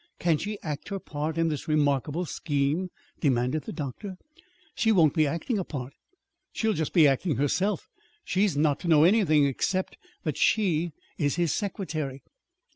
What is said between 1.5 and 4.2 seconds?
remarkable scheme?" demanded the doctor.